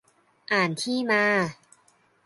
[0.51, 1.23] อ่านที่มา